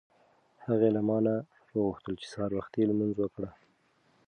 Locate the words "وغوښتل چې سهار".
1.77-2.51